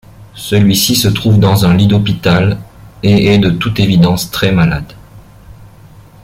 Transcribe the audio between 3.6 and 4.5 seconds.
évidence